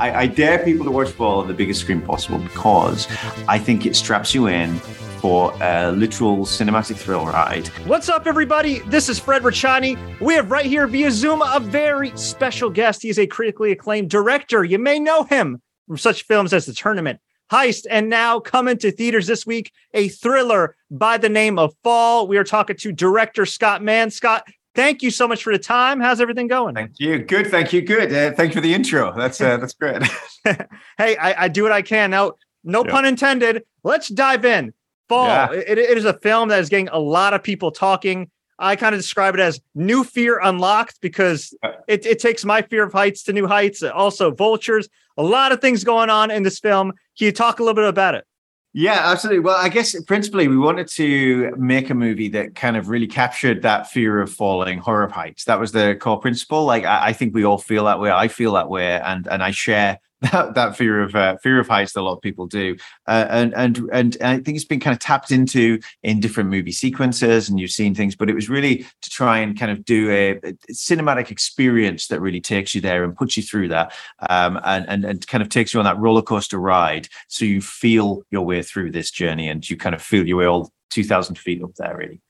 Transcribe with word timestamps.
I, 0.00 0.20
I 0.22 0.26
dare 0.26 0.58
people 0.64 0.86
to 0.86 0.90
watch 0.90 1.10
Fall 1.10 1.40
on 1.40 1.46
the 1.46 1.52
biggest 1.52 1.82
screen 1.82 2.00
possible 2.00 2.38
because 2.38 3.06
I 3.46 3.58
think 3.58 3.84
it 3.84 3.94
straps 3.94 4.34
you 4.34 4.46
in 4.46 4.76
for 5.20 5.52
a 5.62 5.92
literal 5.92 6.38
cinematic 6.46 6.96
thrill 6.96 7.26
ride. 7.26 7.68
What's 7.84 8.08
up, 8.08 8.26
everybody? 8.26 8.78
This 8.86 9.10
is 9.10 9.18
Fred 9.18 9.42
Ricciani. 9.42 9.98
We 10.18 10.32
have 10.32 10.50
right 10.50 10.64
here 10.64 10.86
via 10.86 11.10
Zoom 11.10 11.42
a 11.42 11.60
very 11.60 12.16
special 12.16 12.70
guest. 12.70 13.02
He's 13.02 13.18
a 13.18 13.26
critically 13.26 13.72
acclaimed 13.72 14.08
director. 14.08 14.64
You 14.64 14.78
may 14.78 14.98
know 14.98 15.24
him 15.24 15.60
from 15.86 15.98
such 15.98 16.22
films 16.22 16.54
as 16.54 16.64
The 16.64 16.72
Tournament, 16.72 17.20
Heist, 17.52 17.84
and 17.90 18.08
now 18.08 18.40
coming 18.40 18.78
to 18.78 18.90
theaters 18.90 19.26
this 19.26 19.44
week, 19.44 19.70
a 19.92 20.08
thriller 20.08 20.76
by 20.90 21.18
the 21.18 21.28
name 21.28 21.58
of 21.58 21.74
Fall. 21.84 22.26
We 22.26 22.38
are 22.38 22.44
talking 22.44 22.76
to 22.76 22.90
director 22.90 23.44
Scott 23.44 23.82
Mann. 23.82 24.10
Scott, 24.10 24.44
thank 24.74 25.02
you 25.02 25.10
so 25.10 25.26
much 25.26 25.42
for 25.42 25.52
the 25.52 25.58
time. 25.58 26.00
How's 26.00 26.20
everything 26.20 26.46
going? 26.46 26.74
Thank 26.74 26.98
you. 26.98 27.18
Good. 27.18 27.48
Thank 27.48 27.72
you. 27.72 27.82
Good. 27.82 28.12
Uh, 28.12 28.34
thank 28.34 28.50
you 28.50 28.54
for 28.54 28.60
the 28.60 28.74
intro. 28.74 29.14
That's 29.16 29.40
uh, 29.40 29.56
that's 29.56 29.74
great. 29.74 30.02
hey, 30.44 31.16
I, 31.16 31.44
I, 31.44 31.48
do 31.48 31.62
what 31.62 31.72
I 31.72 31.82
can. 31.82 32.10
Now, 32.10 32.32
no 32.64 32.84
yeah. 32.84 32.90
pun 32.90 33.04
intended. 33.04 33.64
Let's 33.84 34.08
dive 34.08 34.44
in. 34.44 34.72
Fall. 35.08 35.26
Yeah. 35.26 35.52
It, 35.52 35.78
it 35.78 35.98
is 35.98 36.04
a 36.04 36.14
film 36.14 36.48
that 36.48 36.60
is 36.60 36.68
getting 36.68 36.88
a 36.88 36.98
lot 36.98 37.34
of 37.34 37.42
people 37.42 37.70
talking. 37.70 38.30
I 38.58 38.76
kind 38.76 38.94
of 38.94 39.00
describe 39.00 39.34
it 39.34 39.40
as 39.40 39.60
new 39.74 40.04
fear 40.04 40.38
unlocked 40.38 41.00
because 41.00 41.54
it, 41.88 42.04
it 42.04 42.18
takes 42.18 42.44
my 42.44 42.60
fear 42.60 42.84
of 42.84 42.92
heights 42.92 43.22
to 43.24 43.32
new 43.32 43.46
heights. 43.46 43.82
Also, 43.82 44.30
vultures, 44.30 44.88
a 45.16 45.22
lot 45.22 45.50
of 45.50 45.60
things 45.60 45.82
going 45.82 46.10
on 46.10 46.30
in 46.30 46.42
this 46.42 46.58
film. 46.58 46.92
Can 47.18 47.26
you 47.26 47.32
talk 47.32 47.58
a 47.58 47.62
little 47.62 47.74
bit 47.74 47.88
about 47.88 48.14
it? 48.14 48.24
Yeah, 48.72 49.00
absolutely. 49.10 49.40
Well, 49.40 49.56
I 49.56 49.68
guess 49.68 50.00
principally 50.04 50.46
we 50.46 50.56
wanted 50.56 50.86
to 50.90 51.52
make 51.56 51.90
a 51.90 51.94
movie 51.94 52.28
that 52.28 52.54
kind 52.54 52.76
of 52.76 52.88
really 52.88 53.08
captured 53.08 53.62
that 53.62 53.90
fear 53.90 54.20
of 54.20 54.32
falling, 54.32 54.78
horror 54.78 55.02
of 55.02 55.10
heights. 55.10 55.44
That 55.44 55.58
was 55.58 55.72
the 55.72 55.96
core 55.98 56.20
principle. 56.20 56.64
Like 56.66 56.84
I, 56.84 57.08
I 57.08 57.12
think 57.12 57.34
we 57.34 57.44
all 57.44 57.58
feel 57.58 57.86
that 57.86 57.98
way. 57.98 58.12
I 58.12 58.28
feel 58.28 58.52
that 58.52 58.68
way, 58.68 59.00
and 59.00 59.26
and 59.26 59.42
I 59.42 59.50
share 59.50 59.98
that, 60.22 60.54
that 60.54 60.76
fear 60.76 61.02
of 61.02 61.14
uh, 61.14 61.36
fear 61.42 61.58
of 61.58 61.68
heights 61.68 61.92
that 61.92 62.00
a 62.00 62.02
lot 62.02 62.14
of 62.14 62.20
people 62.20 62.46
do, 62.46 62.76
uh, 63.06 63.26
and 63.30 63.54
and 63.54 63.88
and 63.92 64.16
I 64.20 64.38
think 64.38 64.56
it's 64.56 64.64
been 64.64 64.80
kind 64.80 64.94
of 64.94 65.00
tapped 65.00 65.30
into 65.30 65.78
in 66.02 66.20
different 66.20 66.50
movie 66.50 66.72
sequences, 66.72 67.48
and 67.48 67.58
you've 67.58 67.70
seen 67.70 67.94
things, 67.94 68.16
but 68.16 68.28
it 68.28 68.34
was 68.34 68.48
really 68.48 68.86
to 69.02 69.10
try 69.10 69.38
and 69.38 69.58
kind 69.58 69.72
of 69.72 69.84
do 69.84 70.10
a, 70.10 70.30
a 70.32 70.52
cinematic 70.72 71.30
experience 71.30 72.08
that 72.08 72.20
really 72.20 72.40
takes 72.40 72.74
you 72.74 72.80
there 72.80 73.04
and 73.04 73.16
puts 73.16 73.36
you 73.36 73.42
through 73.42 73.68
that, 73.68 73.92
um, 74.28 74.60
and 74.64 74.88
and 74.88 75.04
and 75.04 75.26
kind 75.26 75.42
of 75.42 75.48
takes 75.48 75.72
you 75.72 75.80
on 75.80 75.84
that 75.84 75.98
roller 75.98 76.22
coaster 76.22 76.58
ride, 76.58 77.08
so 77.28 77.44
you 77.44 77.60
feel 77.60 78.22
your 78.30 78.42
way 78.42 78.62
through 78.62 78.90
this 78.90 79.10
journey, 79.10 79.48
and 79.48 79.68
you 79.68 79.76
kind 79.76 79.94
of 79.94 80.02
feel 80.02 80.26
your 80.26 80.38
way 80.38 80.46
all 80.46 80.70
two 80.90 81.04
thousand 81.04 81.36
feet 81.36 81.62
up 81.62 81.74
there, 81.76 81.96
really. 81.96 82.20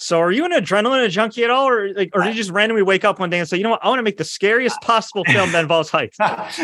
So 0.00 0.18
are 0.18 0.32
you 0.32 0.46
an 0.46 0.52
adrenaline 0.52 1.08
junkie 1.10 1.44
at 1.44 1.50
all, 1.50 1.68
or 1.68 1.92
like, 1.92 2.10
or 2.14 2.22
did 2.22 2.30
you 2.30 2.34
just 2.34 2.50
randomly 2.50 2.82
wake 2.82 3.04
up 3.04 3.20
one 3.20 3.28
day 3.28 3.38
and 3.38 3.46
say, 3.46 3.58
you 3.58 3.62
know 3.62 3.70
what, 3.70 3.84
I 3.84 3.88
want 3.88 3.98
to 3.98 4.02
make 4.02 4.16
the 4.16 4.24
scariest 4.24 4.80
possible 4.80 5.24
film 5.26 5.52
that 5.52 5.60
involves 5.60 5.90
heights? 5.92 6.16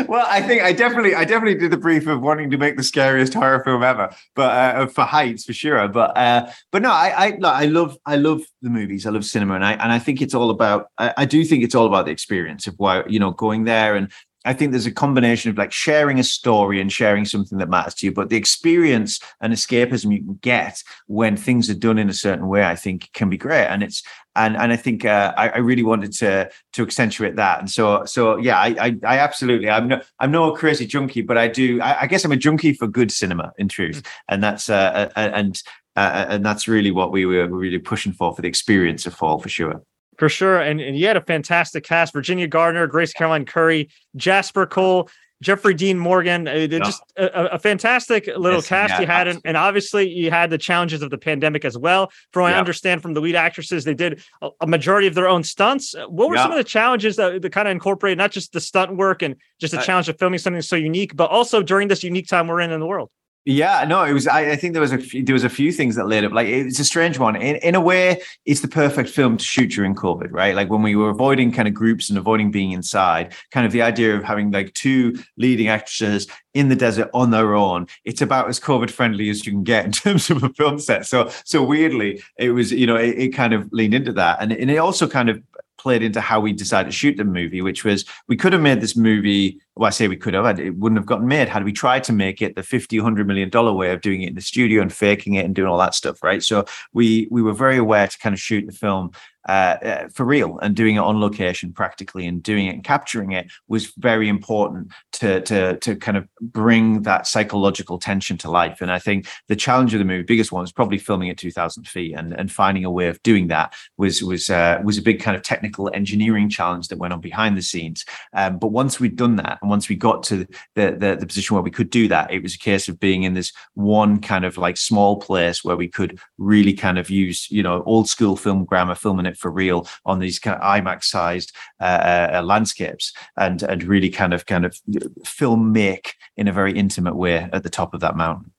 well, 0.08 0.26
I 0.26 0.40
think 0.40 0.62
I 0.62 0.72
definitely, 0.72 1.14
I 1.14 1.24
definitely 1.24 1.58
did 1.58 1.70
the 1.70 1.76
brief 1.76 2.06
of 2.06 2.22
wanting 2.22 2.50
to 2.50 2.56
make 2.56 2.78
the 2.78 2.82
scariest 2.82 3.34
horror 3.34 3.62
film 3.62 3.82
ever, 3.82 4.08
but 4.34 4.50
uh, 4.50 4.86
for 4.86 5.04
heights 5.04 5.44
for 5.44 5.52
sure. 5.52 5.86
But 5.86 6.16
uh, 6.16 6.50
but 6.72 6.80
no, 6.80 6.90
I 6.90 7.26
I, 7.26 7.38
I 7.42 7.64
love 7.66 7.98
I 8.06 8.16
love 8.16 8.42
the 8.62 8.70
movies, 8.70 9.06
I 9.06 9.10
love 9.10 9.24
cinema, 9.24 9.54
and 9.54 9.64
I 9.64 9.72
and 9.74 9.92
I 9.92 9.98
think 9.98 10.22
it's 10.22 10.34
all 10.34 10.48
about. 10.48 10.88
I, 10.96 11.12
I 11.18 11.24
do 11.26 11.44
think 11.44 11.62
it's 11.62 11.74
all 11.74 11.86
about 11.86 12.06
the 12.06 12.12
experience 12.12 12.66
of 12.66 12.74
why 12.78 13.04
you 13.06 13.18
know 13.18 13.32
going 13.32 13.64
there 13.64 13.96
and 13.96 14.10
I 14.46 14.52
think 14.52 14.70
there's 14.70 14.86
a 14.86 14.92
combination 14.92 15.50
of 15.50 15.58
like 15.58 15.72
sharing 15.72 16.18
a 16.18 16.24
story 16.24 16.80
and 16.80 16.92
sharing 16.92 17.24
something 17.24 17.58
that 17.58 17.68
matters 17.68 17.94
to 17.94 18.06
you, 18.06 18.12
but 18.12 18.28
the 18.28 18.36
experience 18.36 19.20
and 19.40 19.52
escapism 19.52 20.12
you 20.12 20.22
can 20.22 20.38
get 20.40 20.82
when 21.06 21.36
things 21.36 21.68
are 21.68 21.74
done 21.74 21.98
in 21.98 22.08
a 22.08 22.14
certain 22.14 22.46
way, 22.46 22.64
I 22.64 22.76
think 22.76 23.10
can 23.12 23.28
be 23.28 23.36
great. 23.36 23.66
And 23.66 23.82
it's 23.82 24.02
and 24.36 24.56
and 24.56 24.72
I 24.72 24.76
think 24.76 25.04
uh, 25.04 25.34
I, 25.36 25.48
I, 25.48 25.58
really 25.58 25.82
wanted 25.82 26.12
to 26.14 26.50
to 26.74 26.82
accentuate 26.82 27.36
that. 27.36 27.58
And 27.58 27.70
so 27.70 28.04
so 28.04 28.36
yeah, 28.36 28.58
I 28.58 28.66
I, 28.78 28.96
I 29.04 29.18
absolutely 29.18 29.68
I'm 29.68 29.88
no 29.88 30.00
I'm 30.20 30.30
no 30.30 30.52
crazy 30.52 30.86
junkie, 30.86 31.22
but 31.22 31.38
I 31.38 31.48
do 31.48 31.80
I, 31.80 32.02
I, 32.02 32.06
guess 32.06 32.24
I'm 32.24 32.32
a 32.32 32.36
junkie 32.36 32.74
for 32.74 32.86
good 32.86 33.10
cinema 33.10 33.52
in 33.58 33.68
truth, 33.68 34.02
mm. 34.02 34.08
and 34.28 34.44
that's 34.44 34.68
uh, 34.68 35.10
and 35.16 35.60
uh, 35.96 36.26
and 36.28 36.44
that's 36.44 36.68
really 36.68 36.90
what 36.90 37.10
we 37.10 37.24
were 37.26 37.48
really 37.48 37.78
pushing 37.78 38.12
for 38.12 38.34
for 38.34 38.42
the 38.42 38.48
experience 38.48 39.06
of 39.06 39.14
fall 39.14 39.38
for 39.38 39.48
sure. 39.48 39.82
For 40.18 40.28
sure. 40.28 40.60
And, 40.60 40.80
and 40.80 40.96
you 40.96 41.06
had 41.06 41.16
a 41.16 41.20
fantastic 41.20 41.84
cast 41.84 42.12
Virginia 42.12 42.46
Gardner, 42.46 42.86
Grace 42.86 43.12
Caroline 43.12 43.44
Currey, 43.44 43.90
Jasper 44.16 44.66
Cole, 44.66 45.10
Jeffrey 45.42 45.74
Dean 45.74 45.98
Morgan. 45.98 46.48
Uh, 46.48 46.66
just 46.66 47.02
a, 47.16 47.54
a, 47.54 47.58
fantastic 47.58 48.26
little 48.26 48.58
yes, 48.58 48.68
cast 48.68 48.94
yeah, 48.94 49.00
you 49.00 49.06
had. 49.06 49.28
And, 49.28 49.40
and, 49.44 49.56
obviously, 49.56 50.08
you 50.08 50.30
had 50.30 50.48
the 50.48 50.58
challenges 50.58 51.02
of 51.02 51.10
the 51.10 51.18
pandemic 51.18 51.64
as 51.64 51.76
well. 51.76 52.10
From 52.32 52.44
what 52.44 52.50
yeah. 52.50 52.56
I 52.56 52.58
understand 52.58 53.02
from 53.02 53.12
the 53.12 53.20
lead 53.20 53.36
actresses, 53.36 53.84
they 53.84 53.94
did 53.94 54.22
a, 54.40 54.48
a 54.62 54.66
majority 54.66 55.06
of 55.06 55.14
their 55.14 55.28
own 55.28 55.42
stunts. 55.42 55.94
What 56.08 56.30
were 56.30 56.38
some 56.38 56.52
of 56.52 56.56
the 56.56 56.64
challenges 56.64 57.16
that, 57.16 57.42
that 57.42 57.52
kind 57.52 57.68
of 57.68 57.72
incorporated 57.72 58.16
not 58.16 58.32
just 58.32 58.52
the 58.52 58.60
stunt 58.60 58.96
work 58.96 59.20
and 59.22 59.36
just 59.60 59.74
the 59.74 59.82
challenge 59.82 60.08
of 60.08 60.18
filming 60.18 60.38
something 60.38 60.62
so 60.62 60.76
unique, 60.76 61.14
but 61.14 61.30
also 61.30 61.62
during 61.62 61.88
this 61.88 62.02
unique 62.02 62.28
time 62.28 62.46
we're 62.46 62.60
in 62.60 62.70
in 62.70 62.80
the 62.80 62.86
world? 62.86 63.10
Yeah, 63.48 63.84
no, 63.84 64.02
it 64.02 64.12
was. 64.12 64.26
I, 64.26 64.50
I, 64.50 64.56
think 64.56 64.72
there 64.72 64.80
was 64.80 64.90
a 64.90 64.98
few, 64.98 65.22
there 65.22 65.32
was 65.32 65.44
a 65.44 65.48
few 65.48 65.70
things 65.70 65.94
that 65.94 66.08
led 66.08 66.24
up. 66.24 66.32
Like 66.32 66.48
it's 66.48 66.80
a 66.80 66.84
strange 66.84 67.20
one. 67.20 67.36
In 67.36 67.54
in 67.56 67.76
a 67.76 67.80
way, 67.80 68.20
it's 68.44 68.60
the 68.60 68.66
perfect 68.66 69.08
film 69.08 69.36
to 69.36 69.44
shoot 69.44 69.68
during 69.68 69.94
COVID, 69.94 70.32
right? 70.32 70.56
Like 70.56 70.68
when 70.68 70.82
we 70.82 70.96
were 70.96 71.10
avoiding 71.10 71.52
kind 71.52 71.68
of 71.68 71.72
groups 71.72 72.08
and 72.08 72.18
avoiding 72.18 72.50
being 72.50 72.72
inside. 72.72 73.36
Kind 73.52 73.64
of 73.64 73.70
the 73.70 73.82
idea 73.82 74.16
of 74.16 74.24
having 74.24 74.50
like 74.50 74.74
two 74.74 75.16
leading 75.36 75.68
actresses 75.68 76.26
in 76.54 76.70
the 76.70 76.74
desert 76.74 77.08
on 77.14 77.30
their 77.30 77.54
own. 77.54 77.86
It's 78.04 78.20
about 78.20 78.48
as 78.48 78.58
COVID 78.58 78.90
friendly 78.90 79.30
as 79.30 79.46
you 79.46 79.52
can 79.52 79.62
get 79.62 79.84
in 79.84 79.92
terms 79.92 80.28
of 80.28 80.42
a 80.42 80.48
film 80.48 80.80
set. 80.80 81.06
So 81.06 81.30
so 81.44 81.62
weirdly, 81.62 82.24
it 82.38 82.50
was 82.50 82.72
you 82.72 82.88
know 82.88 82.96
it, 82.96 83.16
it 83.16 83.28
kind 83.28 83.54
of 83.54 83.72
leaned 83.72 83.94
into 83.94 84.12
that, 84.14 84.38
and 84.42 84.50
and 84.50 84.72
it 84.72 84.78
also 84.78 85.06
kind 85.06 85.28
of 85.28 85.40
played 85.78 86.02
into 86.02 86.20
how 86.20 86.40
we 86.40 86.52
decided 86.52 86.90
to 86.90 86.96
shoot 86.96 87.16
the 87.16 87.24
movie, 87.24 87.62
which 87.62 87.84
was 87.84 88.04
we 88.28 88.36
could 88.36 88.52
have 88.52 88.62
made 88.62 88.80
this 88.80 88.96
movie. 88.96 89.60
Well, 89.74 89.86
I 89.86 89.90
say 89.90 90.08
we 90.08 90.16
could 90.16 90.34
have, 90.34 90.58
it 90.58 90.76
wouldn't 90.76 90.98
have 90.98 91.06
gotten 91.06 91.28
made 91.28 91.48
had 91.48 91.64
we 91.64 91.72
tried 91.72 92.02
to 92.04 92.12
make 92.12 92.40
it 92.40 92.56
the 92.56 92.62
50, 92.62 92.98
100 92.98 93.26
million 93.26 93.50
dollar 93.50 93.72
way 93.72 93.90
of 93.92 94.00
doing 94.00 94.22
it 94.22 94.30
in 94.30 94.34
the 94.34 94.40
studio 94.40 94.80
and 94.80 94.92
faking 94.92 95.34
it 95.34 95.44
and 95.44 95.54
doing 95.54 95.68
all 95.68 95.78
that 95.78 95.94
stuff, 95.94 96.22
right? 96.22 96.42
So 96.42 96.64
we 96.92 97.28
we 97.30 97.42
were 97.42 97.52
very 97.52 97.76
aware 97.76 98.06
to 98.06 98.18
kind 98.18 98.32
of 98.32 98.40
shoot 98.40 98.66
the 98.66 98.72
film 98.72 99.10
uh, 99.48 99.76
uh, 99.82 100.08
for 100.08 100.24
real 100.24 100.58
and 100.58 100.74
doing 100.74 100.96
it 100.96 101.00
on 101.00 101.20
location 101.20 101.72
practically 101.72 102.26
and 102.26 102.42
doing 102.42 102.66
it 102.66 102.74
and 102.74 102.84
capturing 102.84 103.32
it 103.32 103.50
was 103.68 103.92
very 103.96 104.28
important 104.28 104.92
to 105.12 105.40
to 105.42 105.76
to 105.78 105.96
kind 105.96 106.16
of 106.16 106.28
bring 106.40 107.02
that 107.02 107.26
psychological 107.26 107.98
tension 107.98 108.36
to 108.38 108.50
life. 108.50 108.80
And 108.80 108.90
I 108.90 108.98
think 108.98 109.26
the 109.48 109.56
challenge 109.56 109.94
of 109.94 109.98
the 109.98 110.04
movie, 110.04 110.22
biggest 110.24 110.52
one, 110.52 110.62
was 110.62 110.72
probably 110.72 110.98
filming 110.98 111.30
at 111.30 111.38
two 111.38 111.50
thousand 111.50 111.86
feet 111.86 112.14
and 112.16 112.32
and 112.32 112.50
finding 112.50 112.84
a 112.84 112.90
way 112.90 113.08
of 113.08 113.22
doing 113.22 113.48
that 113.48 113.74
was 113.96 114.22
was 114.22 114.50
uh, 114.50 114.80
was 114.84 114.98
a 114.98 115.02
big 115.02 115.20
kind 115.20 115.36
of 115.36 115.42
technical 115.42 115.90
engineering 115.94 116.48
challenge 116.48 116.88
that 116.88 116.98
went 116.98 117.12
on 117.12 117.20
behind 117.20 117.56
the 117.56 117.62
scenes. 117.62 118.04
Um, 118.32 118.58
but 118.58 118.68
once 118.68 118.98
we'd 118.98 119.16
done 119.16 119.36
that 119.36 119.58
and 119.60 119.70
once 119.70 119.88
we 119.88 119.96
got 119.96 120.22
to 120.24 120.46
the, 120.74 120.96
the 120.98 121.16
the 121.20 121.26
position 121.26 121.54
where 121.54 121.62
we 121.62 121.70
could 121.70 121.90
do 121.90 122.08
that, 122.08 122.32
it 122.32 122.42
was 122.42 122.54
a 122.54 122.58
case 122.58 122.88
of 122.88 122.98
being 122.98 123.22
in 123.22 123.34
this 123.34 123.52
one 123.74 124.20
kind 124.20 124.44
of 124.44 124.58
like 124.58 124.76
small 124.76 125.16
place 125.16 125.64
where 125.64 125.76
we 125.76 125.88
could 125.88 126.18
really 126.38 126.72
kind 126.72 126.98
of 126.98 127.10
use 127.10 127.50
you 127.50 127.62
know 127.62 127.82
old 127.84 128.08
school 128.08 128.36
film 128.36 128.64
grammar, 128.64 128.94
filming 128.94 129.26
it 129.26 129.35
for 129.36 129.50
real 129.50 129.88
on 130.04 130.18
these 130.18 130.38
kind 130.38 130.56
of 130.56 130.62
IMAX 130.62 131.04
sized 131.04 131.54
uh, 131.80 132.30
uh, 132.34 132.42
landscapes 132.44 133.12
and 133.36 133.62
and 133.62 133.84
really 133.84 134.10
kind 134.10 134.34
of 134.34 134.46
kind 134.46 134.64
of 134.64 134.80
film 135.24 135.72
make 135.72 136.14
in 136.36 136.48
a 136.48 136.52
very 136.52 136.72
intimate 136.72 137.16
way 137.16 137.48
at 137.52 137.62
the 137.62 137.70
top 137.70 137.94
of 137.94 138.00
that 138.00 138.16
mountain. 138.16 138.52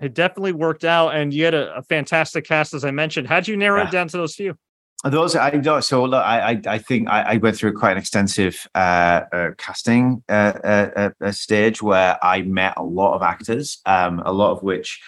It 0.00 0.14
definitely 0.14 0.52
worked 0.52 0.84
out, 0.84 1.14
and 1.14 1.32
you 1.32 1.44
had 1.44 1.54
a, 1.54 1.76
a 1.76 1.82
fantastic 1.82 2.46
cast, 2.46 2.74
as 2.74 2.84
I 2.84 2.90
mentioned. 2.90 3.28
How'd 3.28 3.46
you 3.46 3.56
narrow 3.56 3.80
yeah. 3.80 3.88
it 3.88 3.92
down 3.92 4.08
to 4.08 4.16
those 4.16 4.34
few? 4.34 4.56
Those 5.04 5.36
I 5.36 5.50
don't. 5.50 5.84
So 5.84 6.04
look, 6.04 6.24
I 6.24 6.60
I 6.66 6.78
think 6.78 7.08
I, 7.10 7.34
I 7.34 7.36
went 7.36 7.56
through 7.56 7.74
quite 7.74 7.92
an 7.92 7.98
extensive 7.98 8.66
uh, 8.74 9.20
uh, 9.32 9.50
casting 9.58 10.22
uh, 10.30 10.32
uh, 10.64 11.10
uh 11.20 11.30
stage 11.30 11.82
where 11.82 12.18
I 12.22 12.40
met 12.42 12.74
a 12.78 12.82
lot 12.82 13.14
of 13.14 13.22
actors, 13.22 13.82
um, 13.84 14.22
a 14.24 14.32
lot 14.32 14.52
of 14.52 14.62
which 14.62 15.02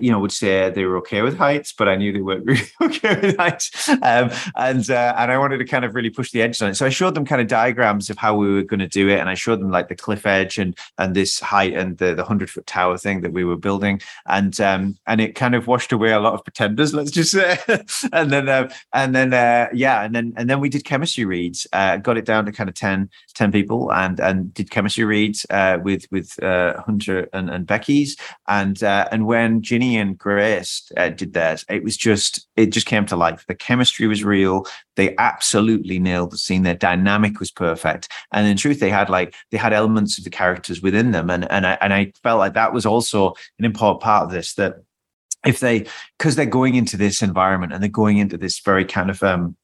you 0.00 0.10
know, 0.10 0.18
would 0.18 0.32
say 0.32 0.70
they 0.70 0.84
were 0.84 0.96
okay 0.98 1.22
with 1.22 1.36
heights, 1.38 1.72
but 1.72 1.88
I 1.88 1.96
knew 1.96 2.12
they 2.12 2.20
weren't 2.20 2.44
really 2.46 2.68
okay 2.82 3.20
with 3.20 3.36
heights. 3.36 3.88
Um, 3.88 4.30
and 4.56 4.88
uh, 4.90 5.14
and 5.16 5.32
I 5.32 5.38
wanted 5.38 5.58
to 5.58 5.64
kind 5.64 5.84
of 5.84 5.94
really 5.94 6.10
push 6.10 6.32
the 6.32 6.42
edges 6.42 6.62
on 6.62 6.70
it. 6.70 6.74
So 6.74 6.86
I 6.86 6.90
showed 6.90 7.14
them 7.14 7.24
kind 7.24 7.40
of 7.40 7.48
diagrams 7.48 8.10
of 8.10 8.18
how 8.18 8.34
we 8.34 8.52
were 8.52 8.62
going 8.62 8.80
to 8.80 8.88
do 8.88 9.08
it, 9.08 9.18
and 9.18 9.28
I 9.28 9.34
showed 9.34 9.60
them 9.60 9.70
like 9.70 9.88
the 9.88 9.94
cliff 9.94 10.26
edge 10.26 10.58
and 10.58 10.76
and 10.98 11.14
this 11.14 11.40
height 11.40 11.74
and 11.74 11.96
the 11.98 12.14
the 12.14 12.24
hundred 12.24 12.50
foot 12.50 12.66
tower 12.66 12.98
thing 12.98 13.20
that 13.20 13.32
we 13.32 13.44
were 13.44 13.56
building, 13.56 14.00
and 14.26 14.60
um 14.60 14.98
and 15.06 15.20
it 15.20 15.34
kind 15.34 15.54
of 15.54 15.66
washed 15.66 15.92
away 15.92 16.12
a 16.12 16.20
lot 16.20 16.34
of 16.34 16.44
pretenders, 16.44 16.92
let's 16.92 17.10
just 17.10 17.32
say. 17.32 17.58
and 18.12 18.30
then 18.30 18.48
uh, 18.48 18.68
and 18.92 19.14
then 19.14 19.32
uh, 19.32 19.68
yeah, 19.72 20.02
and 20.02 20.14
then 20.14 20.32
and 20.36 20.50
then 20.50 20.60
we 20.60 20.68
did 20.68 20.84
chemistry 20.84 21.24
reads, 21.24 21.66
uh, 21.72 21.96
got 21.98 22.18
it 22.18 22.24
down 22.24 22.46
to 22.46 22.52
kind 22.52 22.68
of 22.68 22.74
10, 22.74 23.08
10 23.34 23.52
people, 23.52 23.92
and 23.92 24.18
and 24.20 24.52
did 24.54 24.70
chemistry 24.70 25.04
reads 25.04 25.46
uh, 25.50 25.78
with 25.82 26.06
with 26.10 26.42
uh, 26.42 26.80
Hunter 26.82 27.28
and, 27.32 27.48
and 27.48 27.66
Becky's, 27.66 28.16
and 28.48 28.82
and 28.82 29.26
when 29.26 29.35
when 29.36 29.60
Ginny 29.60 29.98
and 29.98 30.16
Grace 30.16 30.90
uh, 30.96 31.10
did 31.10 31.34
theirs, 31.34 31.64
it 31.68 31.84
was 31.84 31.96
just 31.96 32.48
it 32.56 32.66
just 32.66 32.86
came 32.86 33.04
to 33.06 33.16
life. 33.16 33.44
The 33.46 33.54
chemistry 33.54 34.06
was 34.06 34.24
real. 34.24 34.66
They 34.96 35.14
absolutely 35.18 35.98
nailed 35.98 36.30
the 36.30 36.38
scene. 36.38 36.62
Their 36.62 36.74
dynamic 36.74 37.38
was 37.38 37.50
perfect, 37.50 38.08
and 38.32 38.46
in 38.46 38.56
truth, 38.56 38.80
they 38.80 38.88
had 38.88 39.10
like 39.10 39.34
they 39.50 39.58
had 39.58 39.74
elements 39.74 40.16
of 40.16 40.24
the 40.24 40.30
characters 40.30 40.80
within 40.80 41.10
them, 41.10 41.28
and 41.28 41.50
and 41.50 41.66
I 41.66 41.76
and 41.82 41.92
I 41.92 42.12
felt 42.22 42.38
like 42.38 42.54
that 42.54 42.72
was 42.72 42.86
also 42.86 43.34
an 43.58 43.66
important 43.66 44.02
part 44.02 44.24
of 44.24 44.30
this. 44.30 44.54
That 44.54 44.76
if 45.44 45.60
they 45.60 45.86
because 46.18 46.34
they're 46.36 46.46
going 46.46 46.74
into 46.74 46.96
this 46.96 47.20
environment 47.20 47.74
and 47.74 47.82
they're 47.82 47.90
going 47.90 48.16
into 48.16 48.38
this 48.38 48.58
very 48.60 48.86
kind 48.86 49.10
of 49.10 49.22
um 49.22 49.54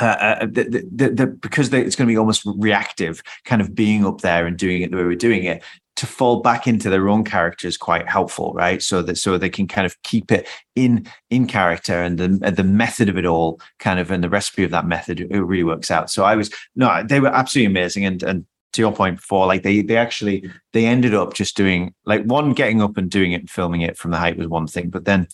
uh, 0.00 0.04
uh 0.04 0.46
the, 0.46 0.88
the, 0.90 1.10
the, 1.10 1.26
because 1.26 1.70
it's 1.70 1.96
going 1.96 2.08
to 2.08 2.12
be 2.12 2.16
almost 2.16 2.44
reactive, 2.56 3.22
kind 3.44 3.60
of 3.60 3.74
being 3.74 4.06
up 4.06 4.22
there 4.22 4.46
and 4.46 4.56
doing 4.56 4.80
it 4.80 4.90
the 4.90 4.96
way 4.96 5.04
we're 5.04 5.14
doing 5.14 5.44
it 5.44 5.62
to 6.02 6.06
fall 6.08 6.40
back 6.40 6.66
into 6.66 6.90
their 6.90 7.08
own 7.08 7.22
character 7.22 7.68
is 7.68 7.76
quite 7.76 8.08
helpful, 8.08 8.52
right? 8.54 8.82
So 8.82 9.02
that 9.02 9.16
so 9.18 9.38
they 9.38 9.48
can 9.48 9.68
kind 9.68 9.86
of 9.86 10.02
keep 10.02 10.32
it 10.32 10.48
in 10.74 11.06
in 11.30 11.46
character 11.46 12.02
and 12.02 12.18
the 12.18 12.50
the 12.50 12.64
method 12.64 13.08
of 13.08 13.16
it 13.16 13.24
all, 13.24 13.60
kind 13.78 14.00
of, 14.00 14.10
and 14.10 14.24
the 14.24 14.28
recipe 14.28 14.64
of 14.64 14.72
that 14.72 14.84
method, 14.84 15.20
it 15.20 15.28
really 15.30 15.62
works 15.62 15.92
out. 15.92 16.10
So 16.10 16.24
I 16.24 16.34
was 16.34 16.50
no, 16.74 17.04
they 17.08 17.20
were 17.20 17.28
absolutely 17.28 17.70
amazing, 17.70 18.04
and 18.04 18.20
and 18.24 18.46
to 18.72 18.82
your 18.82 18.92
point 18.92 19.18
before, 19.18 19.46
like 19.46 19.62
they 19.62 19.80
they 19.80 19.96
actually 19.96 20.50
they 20.72 20.86
ended 20.86 21.14
up 21.14 21.34
just 21.34 21.56
doing 21.56 21.94
like 22.04 22.24
one 22.24 22.52
getting 22.52 22.82
up 22.82 22.96
and 22.96 23.08
doing 23.08 23.30
it 23.30 23.42
and 23.42 23.50
filming 23.50 23.82
it 23.82 23.96
from 23.96 24.10
the 24.10 24.18
height 24.18 24.36
was 24.36 24.48
one 24.48 24.66
thing, 24.66 24.90
but 24.90 25.04
then 25.04 25.28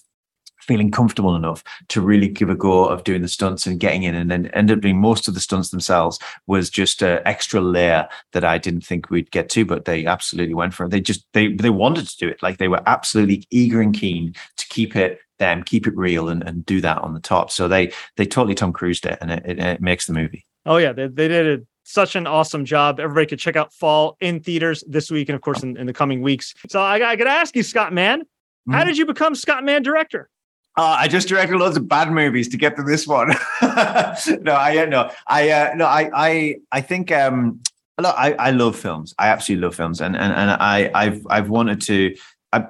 feeling 0.69 0.91
comfortable 0.91 1.35
enough 1.35 1.65
to 1.88 2.00
really 2.00 2.29
give 2.29 2.50
a 2.50 2.55
go 2.55 2.85
of 2.85 3.03
doing 3.03 3.23
the 3.23 3.29
stunts 3.29 3.67
and 3.67 3.81
getting 3.81 4.05
in 4.05 4.15
and 4.15 4.31
then 4.31 4.47
end 4.49 4.70
up 4.70 4.81
doing 4.81 5.00
most 5.00 5.26
of 5.26 5.35
the 5.35 5.41
stunts 5.41 5.70
themselves 5.70 6.19
was 6.47 6.70
just 6.70 7.03
an 7.03 7.20
extra 7.25 7.61
layer 7.61 8.06
that 8.32 8.44
I 8.44 8.59
didn't 8.59 8.82
think 8.82 9.11
we'd 9.11 9.31
get 9.31 9.49
to, 9.50 9.65
but 9.65 9.87
they 9.87 10.06
absolutely 10.06 10.55
went 10.55 10.75
for 10.75 10.85
it. 10.85 10.91
They 10.91 11.00
just 11.00 11.26
they 11.32 11.55
they 11.55 11.70
wanted 11.70 12.06
to 12.06 12.17
do 12.19 12.29
it. 12.29 12.43
Like 12.43 12.59
they 12.59 12.69
were 12.69 12.82
absolutely 12.87 13.47
eager 13.50 13.81
and 13.81 13.93
keen 13.93 14.35
to 14.59 14.67
keep 14.69 14.94
it 14.94 15.20
them, 15.38 15.62
keep 15.62 15.87
it 15.87 15.97
real 15.97 16.29
and, 16.29 16.43
and 16.43 16.67
do 16.67 16.81
that 16.82 16.99
on 16.99 17.15
the 17.15 17.20
top. 17.20 17.50
So 17.50 17.67
they 17.67 17.93
they 18.17 18.26
totally 18.26 18.55
Tom 18.55 18.73
Cruised 18.73 19.06
it 19.06 19.19
and 19.20 19.31
it, 19.31 19.43
it, 19.47 19.59
it 19.59 19.81
makes 19.81 20.06
the 20.06 20.12
movie. 20.12 20.44
Oh 20.67 20.76
yeah, 20.76 20.93
they, 20.93 21.06
they 21.06 21.29
did 21.29 21.47
it 21.47 21.67
such 21.85 22.15
an 22.17 22.26
awesome 22.26 22.67
job. 22.67 23.00
Everybody 23.00 23.26
could 23.26 23.38
check 23.38 23.56
out 23.56 23.73
Fall 23.73 24.19
in 24.20 24.41
theaters 24.41 24.85
this 24.87 25.11
week 25.11 25.31
and 25.31 25.37
of 25.37 25.41
course 25.41 25.62
in, 25.62 25.76
in 25.79 25.87
the 25.87 25.94
coming 25.94 26.20
weeks. 26.20 26.53
So 26.69 26.81
I, 26.82 26.97
I 26.97 27.17
got 27.17 27.25
to 27.25 27.31
ask 27.31 27.56
you, 27.56 27.62
Scott 27.62 27.94
Mann, 27.94 28.20
mm-hmm. 28.20 28.73
how 28.73 28.85
did 28.85 28.99
you 28.99 29.06
become 29.06 29.35
Scott 29.35 29.65
Mann 29.65 29.82
director? 29.82 30.29
Uh, 30.76 30.97
I 31.00 31.09
just 31.09 31.29
directed 31.29 31.56
loads 31.56 31.76
of 31.76 31.88
bad 31.88 32.12
movies 32.12 32.49
to 32.49 32.56
get 32.56 32.76
to 32.76 32.82
this 32.82 33.06
one. 33.06 33.29
no, 33.62 34.55
I 34.55 34.87
no, 34.88 35.11
I 35.26 35.50
uh, 35.50 35.75
no, 35.75 35.87
I 35.87 36.11
I 36.15 36.56
I 36.70 36.81
think 36.81 37.11
um, 37.11 37.61
look, 38.00 38.15
I 38.17 38.32
I 38.35 38.50
love 38.50 38.76
films. 38.76 39.15
I 39.19 39.29
absolutely 39.29 39.65
love 39.65 39.75
films, 39.75 40.00
and 40.00 40.17
and 40.17 40.32
and 40.32 40.50
I 40.50 40.91
I've 40.94 41.26
I've 41.29 41.49
wanted 41.49 41.81
to. 41.82 42.15
I 42.53 42.67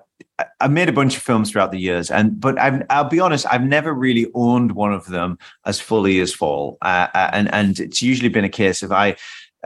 I've 0.61 0.71
made 0.71 0.89
a 0.89 0.93
bunch 0.93 1.17
of 1.17 1.23
films 1.23 1.51
throughout 1.51 1.71
the 1.71 1.79
years, 1.79 2.11
and 2.11 2.41
but 2.41 2.59
I've, 2.59 2.83
I'll 2.89 3.05
be 3.09 3.21
honest, 3.21 3.47
I've 3.51 3.65
never 3.65 3.93
really 3.93 4.27
owned 4.35 4.73
one 4.73 4.93
of 4.95 5.07
them 5.07 5.39
as 5.67 5.81
fully 5.81 6.21
as 6.21 6.33
Fall, 6.33 6.79
uh, 6.83 7.09
uh 7.13 7.31
and 7.33 7.53
and 7.53 7.79
it's 7.79 8.01
usually 8.01 8.31
been 8.31 8.45
a 8.45 8.49
case 8.49 8.83
of 8.83 8.91
I 8.91 9.17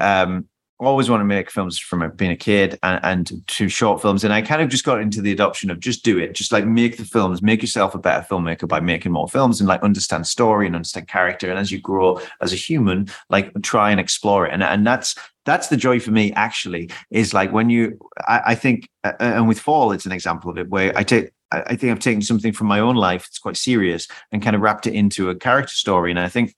um, 0.00 0.49
always 0.87 1.08
want 1.08 1.20
to 1.20 1.25
make 1.25 1.50
films 1.50 1.79
from 1.79 2.11
being 2.17 2.31
a 2.31 2.37
kid 2.37 2.79
and, 2.82 3.00
and 3.05 3.49
to 3.49 3.69
short 3.69 4.02
films. 4.02 4.25
And 4.25 4.32
I 4.32 4.43
kind 4.43 4.62
of 4.62 4.69
just 4.69 4.84
got 4.84 5.00
into 5.00 5.20
the 5.20 5.32
adoption 5.32 5.70
of 5.70 5.81
just 5.81 6.05
do 6.05 6.19
it, 6.19 6.34
just 6.34 6.52
like 6.52 6.67
make 6.67 6.96
the 6.96 7.05
films, 7.05 7.43
make 7.43 7.62
yourself 7.62 7.94
a 7.94 7.99
better 7.99 8.26
filmmaker 8.29 8.67
by 8.67 8.81
making 8.81 9.12
more 9.12 9.29
films 9.29 9.61
and 9.61 9.69
like 9.69 9.82
understand 9.82 10.26
story 10.26 10.67
and 10.67 10.75
understand 10.75 11.08
character. 11.08 11.50
And 11.50 11.58
as 11.58 11.70
you 11.70 11.81
grow 11.81 12.20
as 12.40 12.52
a 12.52 12.56
human, 12.56 13.08
like 13.31 13.52
try 13.62 13.90
and 13.90 14.00
explore 14.00 14.46
it. 14.46 14.52
And, 14.52 14.62
and 14.62 14.87
that's, 14.87 15.14
that's 15.44 15.69
the 15.69 15.76
joy 15.76 15.99
for 16.00 16.11
me 16.11 16.32
actually 16.32 16.90
is 17.11 17.34
like 17.34 17.52
when 17.52 17.70
you, 17.70 17.99
I, 18.29 18.43
I 18.46 18.55
think, 18.55 18.88
and 19.20 19.49
with 19.49 19.58
Fall, 19.58 19.93
it's 19.93 20.06
an 20.06 20.12
example 20.12 20.50
of 20.50 20.58
it 20.58 20.69
where 20.69 20.93
I 20.96 21.02
take, 21.02 21.31
I 21.50 21.76
think 21.76 21.93
I've 21.93 21.99
taken 21.99 22.23
something 22.23 22.52
from 22.52 22.67
my 22.67 22.81
own 22.81 22.96
life. 22.96 23.26
It's 23.29 23.38
quite 23.38 23.58
serious 23.58 24.08
and 24.31 24.43
kind 24.43 24.56
of 24.56 24.62
wrapped 24.62 24.87
it 24.87 24.94
into 24.94 25.29
a 25.29 25.34
character 25.34 25.75
story. 25.75 26.11
And 26.11 26.19
I 26.19 26.29
think 26.29 26.55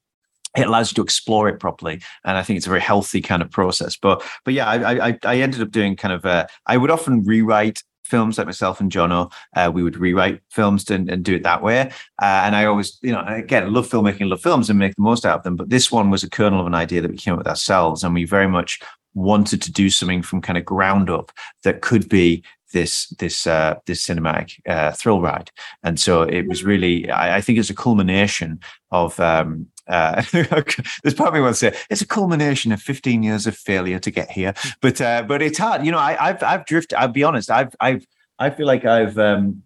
it 0.56 0.66
allows 0.66 0.90
you 0.90 0.94
to 0.96 1.02
explore 1.02 1.48
it 1.48 1.60
properly 1.60 2.00
and 2.24 2.36
i 2.36 2.42
think 2.42 2.56
it's 2.56 2.66
a 2.66 2.70
very 2.70 2.80
healthy 2.80 3.20
kind 3.20 3.42
of 3.42 3.50
process 3.50 3.96
but 3.96 4.22
but 4.44 4.54
yeah 4.54 4.68
i 4.68 5.08
i, 5.08 5.18
I 5.24 5.36
ended 5.38 5.62
up 5.62 5.70
doing 5.70 5.96
kind 5.96 6.14
of 6.14 6.24
uh, 6.24 6.46
i 6.66 6.76
would 6.76 6.90
often 6.90 7.22
rewrite 7.24 7.82
films 8.04 8.38
like 8.38 8.46
myself 8.46 8.80
and 8.80 8.92
Jono, 8.92 9.32
uh, 9.56 9.70
we 9.72 9.82
would 9.82 9.96
rewrite 9.96 10.40
films 10.50 10.88
and, 10.90 11.08
and 11.08 11.24
do 11.24 11.34
it 11.34 11.42
that 11.42 11.62
way. 11.62 11.90
Uh, 12.22 12.42
and 12.44 12.54
I 12.54 12.66
always, 12.66 12.98
you 13.02 13.12
know, 13.12 13.24
again, 13.26 13.64
I 13.64 13.66
love 13.66 13.88
filmmaking, 13.88 14.28
love 14.28 14.42
films 14.42 14.70
and 14.70 14.78
make 14.78 14.94
the 14.94 15.02
most 15.02 15.24
out 15.24 15.38
of 15.38 15.42
them. 15.42 15.56
But 15.56 15.70
this 15.70 15.90
one 15.90 16.10
was 16.10 16.22
a 16.22 16.30
kernel 16.30 16.60
of 16.60 16.66
an 16.66 16.74
idea 16.74 17.00
that 17.00 17.10
we 17.10 17.16
came 17.16 17.34
up 17.34 17.38
with 17.38 17.48
ourselves. 17.48 18.04
And 18.04 18.14
we 18.14 18.24
very 18.24 18.48
much 18.48 18.80
wanted 19.14 19.62
to 19.62 19.72
do 19.72 19.88
something 19.90 20.22
from 20.22 20.42
kind 20.42 20.58
of 20.58 20.64
ground 20.64 21.08
up 21.08 21.32
that 21.62 21.80
could 21.80 22.08
be 22.08 22.44
this 22.72 23.08
this 23.20 23.46
uh, 23.46 23.76
this 23.86 24.04
cinematic 24.04 24.58
uh, 24.68 24.90
thrill 24.92 25.20
ride. 25.20 25.50
And 25.82 25.98
so 25.98 26.22
it 26.22 26.46
was 26.46 26.64
really, 26.64 27.08
I, 27.10 27.36
I 27.36 27.40
think 27.40 27.58
it's 27.58 27.70
a 27.70 27.74
culmination 27.74 28.60
of 28.90 29.18
um, 29.20 29.68
uh, 29.86 30.22
there's 30.32 31.14
probably 31.14 31.40
one 31.40 31.52
to 31.52 31.54
say 31.54 31.76
it's 31.90 32.02
a 32.02 32.06
culmination 32.06 32.72
of 32.72 32.81
15 32.81 33.22
years 33.22 33.46
of 33.46 33.56
failure 33.56 33.98
to 33.98 34.10
get 34.10 34.31
here, 34.31 34.54
but 34.81 35.00
uh, 35.00 35.22
but 35.22 35.42
it's 35.42 35.58
hard. 35.58 35.84
You 35.84 35.92
know, 35.92 35.98
I, 35.98 36.14
have 36.14 36.42
I've 36.42 36.66
drifted. 36.66 36.98
I'll 36.98 37.08
be 37.08 37.25
honest. 37.25 37.50
I've 37.50 37.75
I've 37.81 38.06
I 38.38 38.50
feel 38.50 38.66
like 38.66 38.84
I've 38.84 39.19
um, 39.19 39.62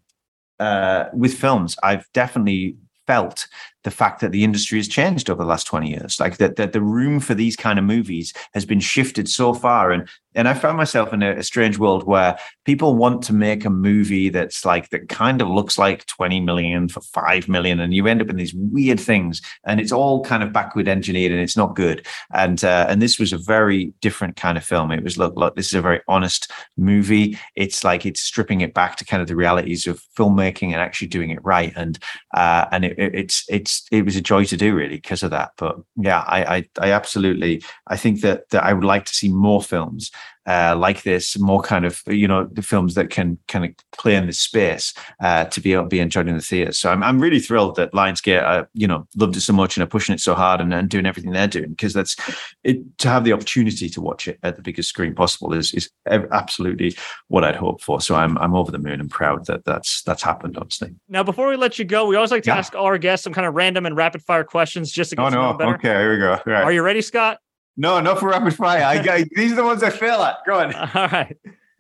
uh, 0.59 1.07
with 1.13 1.35
films. 1.35 1.77
I've 1.83 2.07
definitely 2.13 2.77
felt 3.07 3.47
the 3.89 3.95
fact 3.95 4.21
that 4.21 4.33
the 4.33 4.45
industry 4.45 4.79
has 4.79 4.87
changed 4.87 5.31
over 5.31 5.43
the 5.43 5.49
last 5.49 5.67
20 5.67 5.89
years. 5.89 6.21
Like 6.21 6.37
that, 6.37 6.57
that 6.57 6.75
the 6.75 6.83
room 6.83 7.21
for 7.21 7.33
these 7.33 7.57
kind 7.57 7.79
of 7.79 7.87
movies 7.87 8.35
has 8.53 8.67
been 8.67 8.81
shifted 8.81 9.31
so 9.31 9.55
far. 9.55 9.93
And 9.93 10.07
and 10.35 10.47
i 10.47 10.55
found 10.55 10.77
myself 10.77 11.13
in 11.13 11.23
a, 11.23 11.33
a, 11.37 11.43
strange 11.43 11.79
world 11.79 12.05
where 12.05 12.39
people 12.65 12.95
want 12.95 13.23
to 13.23 13.33
make 13.33 13.65
a 13.65 13.71
movie 13.71 14.29
that's 14.29 14.65
like 14.65 14.91
that 14.91 15.09
kind 15.09 15.43
of 15.43 15.49
looks 15.49 15.79
like 15.79 16.07
20 16.07 16.41
million 16.41 16.89
for 16.89 17.01
5 17.01 17.49
million 17.49 17.81
and 17.81 17.93
you 17.93 18.07
end 18.07 18.23
up 18.23 18.31
in 18.31 18.37
these 18.37 18.55
weird 18.55 19.01
things 19.01 19.43
and 19.65 19.81
it's 19.81 19.91
all 19.91 20.23
kind 20.23 20.43
of 20.43 20.53
backward 20.53 20.87
engineered 20.87 21.33
and 21.33 21.41
it's 21.41 21.57
not 21.57 21.75
good. 21.75 22.07
And 22.33 22.63
uh, 22.63 22.87
and 22.89 23.03
this 23.03 23.19
was 23.19 23.33
a 23.33 23.39
very 23.39 23.93
different 24.01 24.37
kind 24.37 24.57
of 24.57 24.65
film. 24.65 24.93
It 24.93 25.03
was 25.03 25.19
look 25.19 25.35
look 25.37 25.57
this 25.57 25.67
is 25.67 25.75
a 25.75 25.83
very 25.83 26.01
honest 26.09 26.51
movie. 26.77 27.39
It's 27.57 27.83
like 27.83 28.07
it's 28.07 28.21
stripping 28.21 28.61
it 28.61 28.75
back 28.75 28.97
to 28.97 29.05
kind 29.05 29.23
of 29.23 29.29
the 29.29 29.37
realities 29.37 29.87
of 29.87 30.03
filmmaking 30.17 30.73
and 30.73 30.77
actually 30.77 31.09
doing 31.09 31.31
it 31.31 31.43
right. 31.43 31.73
And 31.75 31.99
uh, 32.35 32.67
and 32.71 32.85
it, 32.85 32.99
it, 32.99 33.15
it's 33.15 33.45
it's 33.49 33.78
it 33.91 34.05
was 34.05 34.17
a 34.17 34.21
joy 34.21 34.45
to 34.45 34.57
do 34.57 34.75
really 34.75 34.97
because 34.97 35.23
of 35.23 35.31
that. 35.31 35.53
But 35.57 35.77
yeah, 35.97 36.25
I, 36.27 36.57
I, 36.57 36.69
I 36.81 36.93
absolutely 36.93 37.63
I 37.87 37.97
think 37.97 38.21
that 38.23 38.49
that 38.51 38.65
I 38.65 38.73
would 38.73 38.85
like 38.85 39.05
to 39.07 39.15
see 39.15 39.29
more 39.29 39.63
films 39.63 40.11
uh, 40.49 40.75
like 40.77 41.03
this, 41.03 41.39
more 41.39 41.61
kind 41.61 41.85
of 41.85 42.03
you 42.07 42.27
know 42.27 42.49
the 42.51 42.63
films 42.63 42.95
that 42.95 43.11
can 43.11 43.39
kind 43.49 43.67
of 43.67 43.71
play 43.93 44.17
in 44.17 44.27
this 44.27 44.41
space 44.41 44.95
uh, 45.21 45.45
to 45.45 45.61
be 45.61 45.75
able 45.75 45.83
to 45.83 45.89
be 45.89 46.01
enjoyed 46.01 46.27
in 46.27 46.35
the 46.35 46.43
theaters. 46.43 46.79
So 46.79 46.91
I'm 46.91 47.03
I'm 47.03 47.21
really 47.21 47.39
thrilled 47.39 47.77
that 47.77 47.93
Lionsgate 47.93 48.43
uh, 48.43 48.65
you 48.73 48.87
know 48.87 49.07
loved 49.15 49.37
it 49.37 49.43
so 49.43 49.53
much 49.53 49.77
and 49.77 49.85
are 49.85 49.89
pushing 49.89 50.15
it 50.15 50.21
so 50.21 50.35
hard 50.35 50.63
and, 50.63 50.73
and 50.73 50.89
doing 50.89 51.05
everything 51.05 51.33
they're 51.33 51.47
doing 51.47 51.71
because 51.71 51.93
that's 51.93 52.17
it 52.65 52.79
to 52.99 53.09
have 53.09 53.25
the 53.25 53.33
opportunity 53.35 53.91
to 53.91 54.01
watch 54.01 54.27
it 54.27 54.39
at 54.43 54.57
the 54.57 54.63
biggest 54.63 54.89
screen 54.89 55.15
possible 55.15 55.53
is 55.53 55.75
is 55.75 55.91
absolutely 56.09 56.97
what 57.29 57.45
I'd 57.45 57.57
hoped 57.57 57.83
for. 57.83 58.01
So 58.01 58.15
I'm 58.15 58.39
I'm 58.39 58.55
over 58.55 58.73
the 58.73 58.79
moon 58.79 59.01
and 59.01 59.11
proud 59.11 59.45
that 59.47 59.67
that's 59.67 60.03
that's 60.03 60.23
happened. 60.23 60.57
Honestly. 60.57 60.95
Now 61.11 61.23
before 61.23 61.49
we 61.49 61.57
let 61.57 61.79
you 61.79 61.85
go, 61.85 62.07
we 62.07 62.17
always 62.17 62.31
like 62.31 62.45
to 62.45 62.51
yeah. 62.51 62.57
ask 62.57 62.75
all 62.75 62.87
our 62.87 62.97
guests 62.97 63.25
some 63.25 63.35
kind 63.35 63.47
of 63.47 63.55
random 63.55 63.85
and 63.85 63.95
rapid 63.95 64.23
fire 64.23 64.45
questions 64.45 64.91
just 64.91 65.11
to 65.11 65.17
get 65.17 65.27
oh, 65.27 65.29
no. 65.29 65.53
better. 65.59 65.75
Okay, 65.75 65.89
here 65.89 66.13
we 66.13 66.19
go. 66.19 66.41
Right. 66.47 66.65
Are 66.65 66.73
you 66.73 66.83
ready, 66.83 67.03
Scott? 67.03 67.39
No, 67.79 68.01
not 68.01 68.19
for 68.19 68.29
rapid 68.29 68.57
fire. 68.57 68.83
I, 68.83 68.97
I, 68.97 69.25
these 69.37 69.53
are 69.53 69.55
the 69.55 69.65
ones 69.65 69.85
I 69.85 69.91
fail 69.91 70.21
at. 70.23 70.39
Go 70.45 70.59
on. 70.59 70.75
All 70.95 71.09
right. 71.09 71.37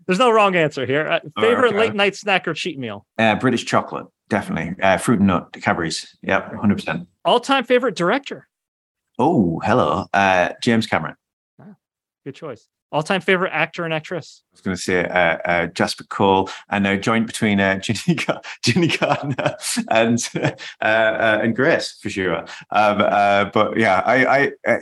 There's 0.07 0.21
no 0.21 0.31
wrong 0.31 0.55
answer 0.55 0.87
here. 0.87 1.07
Uh, 1.09 1.21
favorite 1.41 1.71
okay. 1.71 1.79
late 1.79 1.95
night 1.95 2.15
snack 2.15 2.47
or 2.47 2.55
cheat 2.55 2.79
meal? 2.79 3.05
Uh, 3.19 3.35
British 3.35 3.67
chocolate, 3.67 4.07
definitely. 4.29 4.81
Uh, 4.81 4.97
fruit 4.97 5.19
and 5.19 5.27
nut, 5.27 5.53
Cadbury's. 5.61 6.17
Yep, 6.23 6.53
100%. 6.53 7.07
All 7.25 7.41
time 7.41 7.65
favorite 7.65 7.97
director? 7.97 8.49
Oh, 9.19 9.61
hello. 9.65 10.07
Uh, 10.15 10.51
James 10.63 10.87
Cameron. 10.87 11.17
Ah, 11.61 11.75
good 12.25 12.37
choice. 12.37 12.69
All 12.93 13.03
time 13.03 13.21
favorite 13.21 13.51
actor 13.53 13.85
and 13.85 13.93
actress? 13.93 14.45
I 14.45 14.55
was 14.55 14.61
going 14.61 14.77
to 14.77 14.83
say 14.83 15.05
uh, 15.05 15.39
uh, 15.45 15.67
Jasper 15.67 16.05
Cole 16.05 16.49
and 16.71 16.87
a 16.87 16.97
joint 16.97 17.27
between 17.27 17.59
uh, 17.59 17.79
Ginny, 17.81 18.19
Ginny 18.63 18.87
Gardner 18.87 19.57
and 19.91 20.27
uh, 20.37 20.53
uh, 20.81 21.41
and 21.43 21.57
Grace 21.57 21.99
for 22.01 22.09
sure. 22.09 22.39
Um, 22.71 23.03
uh, 23.03 23.47
but 23.53 23.77
yeah, 23.77 24.01
I, 24.07 24.53
I 24.65 24.81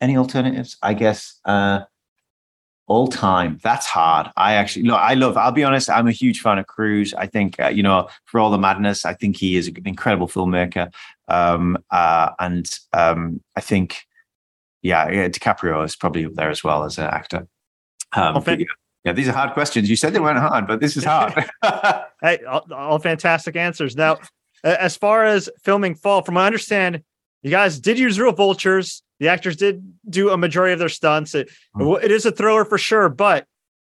any 0.00 0.16
alternatives? 0.16 0.76
I 0.82 0.94
guess 0.94 1.38
uh, 1.44 1.80
all 2.86 3.08
time. 3.08 3.58
That's 3.62 3.86
hard. 3.86 4.28
I 4.36 4.54
actually 4.54 4.84
no. 4.84 4.94
I 4.94 5.14
love. 5.14 5.36
I'll 5.36 5.52
be 5.52 5.64
honest. 5.64 5.90
I'm 5.90 6.06
a 6.06 6.12
huge 6.12 6.40
fan 6.40 6.58
of 6.58 6.66
Cruise. 6.66 7.14
I 7.14 7.26
think 7.26 7.58
uh, 7.60 7.68
you 7.68 7.82
know 7.82 8.08
for 8.24 8.40
all 8.40 8.50
the 8.50 8.58
madness. 8.58 9.04
I 9.04 9.14
think 9.14 9.36
he 9.36 9.56
is 9.56 9.68
an 9.68 9.76
incredible 9.84 10.28
filmmaker. 10.28 10.92
Um, 11.28 11.78
uh, 11.90 12.30
and 12.38 12.70
um, 12.92 13.40
I 13.56 13.60
think 13.60 14.06
yeah, 14.82 15.10
yeah, 15.10 15.28
DiCaprio 15.28 15.84
is 15.84 15.96
probably 15.96 16.24
up 16.24 16.34
there 16.34 16.50
as 16.50 16.62
well 16.62 16.84
as 16.84 16.98
an 16.98 17.06
actor. 17.06 17.48
Um, 18.12 18.42
yeah, 18.46 18.56
yeah, 19.04 19.12
these 19.12 19.28
are 19.28 19.32
hard 19.32 19.52
questions. 19.52 19.90
You 19.90 19.96
said 19.96 20.12
they 20.12 20.20
weren't 20.20 20.38
hard, 20.38 20.66
but 20.66 20.80
this 20.80 20.96
is 20.96 21.04
hard. 21.04 21.32
hey, 22.22 22.38
all, 22.48 22.66
all 22.72 22.98
fantastic 22.98 23.56
answers. 23.56 23.96
Now, 23.96 24.18
as 24.62 24.96
far 24.96 25.24
as 25.24 25.50
filming 25.62 25.94
Fall, 25.94 26.22
from 26.22 26.36
what 26.36 26.42
I 26.42 26.46
understand, 26.46 27.02
you 27.46 27.52
guys 27.52 27.78
did 27.78 27.96
use 27.96 28.18
real 28.18 28.32
vultures. 28.32 29.04
The 29.20 29.28
actors 29.28 29.54
did 29.54 29.80
do 30.10 30.30
a 30.30 30.36
majority 30.36 30.72
of 30.72 30.80
their 30.80 30.88
stunts. 30.88 31.32
It, 31.32 31.48
mm. 31.76 32.02
it 32.02 32.10
is 32.10 32.26
a 32.26 32.32
thriller 32.32 32.64
for 32.64 32.76
sure, 32.76 33.08
but 33.08 33.46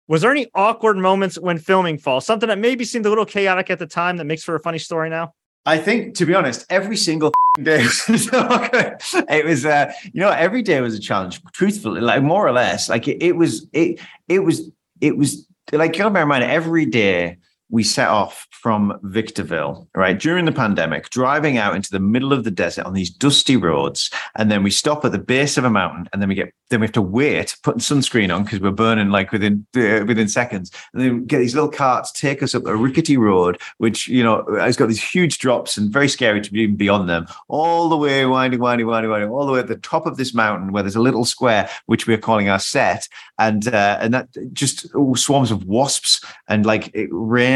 was 0.08 0.22
there 0.22 0.32
any 0.32 0.48
awkward 0.52 0.96
moments 0.96 1.38
when 1.38 1.58
filming 1.58 1.96
Fall? 1.96 2.20
Something 2.20 2.48
that 2.48 2.58
maybe 2.58 2.84
seemed 2.84 3.06
a 3.06 3.08
little 3.08 3.24
chaotic 3.24 3.70
at 3.70 3.78
the 3.78 3.86
time 3.86 4.16
that 4.16 4.24
makes 4.24 4.42
for 4.42 4.56
a 4.56 4.60
funny 4.60 4.78
story 4.78 5.10
now? 5.10 5.32
I 5.64 5.78
think, 5.78 6.16
to 6.16 6.26
be 6.26 6.34
honest, 6.34 6.66
every 6.70 6.96
single 6.96 7.32
day 7.62 7.84
was 7.84 8.04
it 8.10 9.44
was 9.44 9.64
uh, 9.64 9.92
you 10.12 10.20
know 10.20 10.30
every 10.30 10.62
day 10.62 10.80
was 10.80 10.96
a 10.96 11.00
challenge. 11.00 11.40
Truthfully, 11.52 12.00
like 12.00 12.24
more 12.24 12.44
or 12.44 12.52
less, 12.52 12.88
like 12.88 13.06
it, 13.06 13.22
it 13.22 13.36
was 13.36 13.68
it 13.72 14.00
it 14.26 14.40
was 14.40 14.70
it 15.00 15.16
was 15.16 15.46
like 15.70 15.94
you 15.94 16.02
gotta 16.02 16.12
bear 16.12 16.22
in 16.22 16.28
mind 16.28 16.42
every 16.42 16.86
day 16.86 17.38
we 17.68 17.82
set 17.82 18.08
off 18.08 18.46
from 18.50 18.98
Victorville, 19.02 19.88
right, 19.94 20.18
during 20.18 20.44
the 20.44 20.52
pandemic, 20.52 21.10
driving 21.10 21.58
out 21.58 21.74
into 21.74 21.90
the 21.90 21.98
middle 22.00 22.32
of 22.32 22.44
the 22.44 22.50
desert 22.50 22.86
on 22.86 22.94
these 22.94 23.10
dusty 23.10 23.56
roads. 23.56 24.10
And 24.36 24.50
then 24.50 24.62
we 24.62 24.70
stop 24.70 25.04
at 25.04 25.12
the 25.12 25.18
base 25.18 25.56
of 25.56 25.64
a 25.64 25.70
mountain 25.70 26.08
and 26.12 26.22
then 26.22 26.28
we 26.28 26.34
get, 26.34 26.52
then 26.70 26.80
we 26.80 26.86
have 26.86 26.92
to 26.94 27.02
wait, 27.02 27.56
putting 27.62 27.80
sunscreen 27.80 28.34
on 28.34 28.44
because 28.44 28.60
we're 28.60 28.70
burning 28.70 29.10
like 29.10 29.32
within, 29.32 29.66
uh, 29.76 30.04
within 30.06 30.28
seconds. 30.28 30.70
And 30.92 31.02
then 31.02 31.26
get 31.26 31.38
these 31.38 31.54
little 31.54 31.70
carts 31.70 32.12
take 32.12 32.42
us 32.42 32.54
up 32.54 32.66
a 32.66 32.76
rickety 32.76 33.16
road, 33.16 33.60
which, 33.78 34.08
you 34.08 34.22
know, 34.22 34.44
has 34.58 34.76
got 34.76 34.86
these 34.86 35.02
huge 35.02 35.38
drops 35.38 35.76
and 35.76 35.92
very 35.92 36.08
scary 36.08 36.40
to 36.40 36.52
be 36.52 36.60
even 36.60 36.76
beyond 36.76 37.08
them, 37.08 37.26
all 37.48 37.88
the 37.88 37.96
way 37.96 38.26
winding, 38.26 38.60
winding, 38.60 38.86
winding, 38.86 39.10
winding, 39.10 39.30
all 39.30 39.46
the 39.46 39.52
way 39.52 39.60
at 39.60 39.68
the 39.68 39.76
top 39.76 40.06
of 40.06 40.16
this 40.16 40.34
mountain 40.34 40.72
where 40.72 40.82
there's 40.82 40.96
a 40.96 41.00
little 41.00 41.24
square, 41.24 41.68
which 41.86 42.06
we're 42.06 42.18
calling 42.18 42.48
our 42.48 42.60
set. 42.60 43.08
And, 43.38 43.68
uh, 43.68 43.98
and 44.00 44.14
that 44.14 44.28
just 44.52 44.86
oh, 44.94 45.14
swarms 45.14 45.50
of 45.50 45.64
wasps 45.64 46.24
and 46.48 46.64
like 46.64 46.90
it 46.94 47.08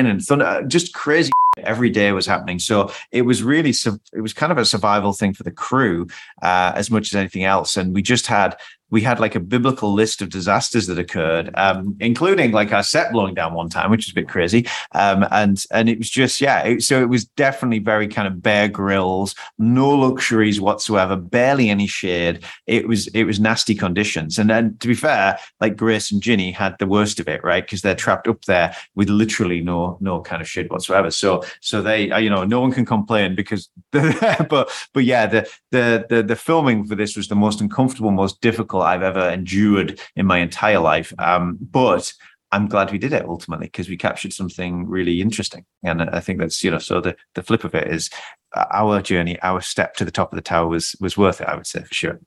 rain 0.04 0.10
and 0.10 0.22
thunder, 0.22 0.44
uh, 0.44 0.62
just 0.62 0.94
crazy 0.94 1.32
every 1.58 1.90
day 1.90 2.12
was 2.12 2.26
happening. 2.26 2.58
So 2.58 2.92
it 3.12 3.22
was 3.22 3.42
really, 3.42 3.70
it 3.70 4.20
was 4.20 4.32
kind 4.32 4.52
of 4.52 4.58
a 4.58 4.64
survival 4.64 5.12
thing 5.12 5.34
for 5.34 5.42
the 5.42 5.50
crew 5.50 6.06
uh, 6.42 6.72
as 6.74 6.90
much 6.90 7.08
as 7.08 7.14
anything 7.14 7.44
else. 7.44 7.76
And 7.76 7.94
we 7.94 8.02
just 8.02 8.26
had 8.26 8.56
we 8.90 9.00
had 9.00 9.20
like 9.20 9.34
a 9.34 9.40
biblical 9.40 9.92
list 9.92 10.20
of 10.20 10.28
disasters 10.30 10.86
that 10.86 10.98
occurred, 10.98 11.50
um, 11.54 11.96
including 12.00 12.52
like 12.52 12.72
our 12.72 12.82
set 12.82 13.12
blowing 13.12 13.34
down 13.34 13.54
one 13.54 13.68
time, 13.68 13.90
which 13.90 14.06
was 14.06 14.12
a 14.12 14.14
bit 14.14 14.28
crazy. 14.28 14.66
Um, 14.92 15.26
and 15.30 15.64
and 15.70 15.88
it 15.88 15.98
was 15.98 16.10
just 16.10 16.40
yeah, 16.40 16.62
it, 16.62 16.82
so 16.82 17.00
it 17.00 17.08
was 17.08 17.24
definitely 17.24 17.78
very 17.78 18.08
kind 18.08 18.26
of 18.26 18.42
Bear 18.42 18.68
Grylls, 18.68 19.34
no 19.58 19.90
luxuries 19.90 20.60
whatsoever, 20.60 21.16
barely 21.16 21.70
any 21.70 21.86
shade. 21.86 22.44
It 22.66 22.88
was 22.88 23.06
it 23.08 23.24
was 23.24 23.40
nasty 23.40 23.74
conditions. 23.74 24.38
And 24.38 24.50
then 24.50 24.76
to 24.80 24.88
be 24.88 24.94
fair, 24.94 25.38
like 25.60 25.76
Grace 25.76 26.10
and 26.10 26.22
Ginny 26.22 26.50
had 26.50 26.76
the 26.78 26.86
worst 26.86 27.20
of 27.20 27.28
it, 27.28 27.42
right? 27.44 27.64
Because 27.64 27.82
they're 27.82 27.94
trapped 27.94 28.28
up 28.28 28.44
there 28.46 28.74
with 28.94 29.08
literally 29.08 29.60
no 29.60 29.98
no 30.00 30.20
kind 30.20 30.42
of 30.42 30.48
shade 30.48 30.70
whatsoever. 30.70 31.10
So 31.10 31.44
so 31.60 31.82
they 31.82 32.10
uh, 32.10 32.18
you 32.18 32.30
know 32.30 32.44
no 32.44 32.60
one 32.60 32.72
can 32.72 32.86
complain 32.86 33.34
because 33.34 33.68
but 33.92 34.70
but 34.92 35.04
yeah 35.04 35.26
the 35.26 35.48
the 35.70 36.06
the 36.08 36.22
the 36.22 36.36
filming 36.36 36.84
for 36.84 36.94
this 36.94 37.16
was 37.16 37.28
the 37.28 37.34
most 37.34 37.60
uncomfortable, 37.60 38.10
most 38.10 38.40
difficult 38.40 38.79
I've 38.82 39.02
ever 39.02 39.30
endured 39.30 40.00
in 40.16 40.26
my 40.26 40.38
entire 40.38 40.80
life. 40.80 41.12
Um, 41.18 41.58
but 41.60 42.12
I'm 42.52 42.66
glad 42.66 42.90
we 42.90 42.98
did 42.98 43.12
it 43.12 43.24
ultimately 43.24 43.66
because 43.66 43.88
we 43.88 43.96
captured 43.96 44.32
something 44.32 44.86
really 44.88 45.20
interesting. 45.20 45.64
And 45.84 46.02
I 46.02 46.20
think 46.20 46.40
that's, 46.40 46.64
you 46.64 46.70
know, 46.70 46.78
so 46.78 47.00
the, 47.00 47.16
the 47.34 47.42
flip 47.42 47.64
of 47.64 47.74
it 47.74 47.88
is 47.88 48.10
uh, 48.54 48.66
our 48.72 49.00
journey, 49.00 49.40
our 49.42 49.60
step 49.60 49.94
to 49.96 50.04
the 50.04 50.10
top 50.10 50.32
of 50.32 50.36
the 50.36 50.42
tower 50.42 50.68
was 50.68 50.96
was 51.00 51.16
worth 51.16 51.40
it, 51.40 51.46
I 51.46 51.54
would 51.54 51.66
say 51.66 51.82
for 51.82 51.94
sure. 51.94 52.20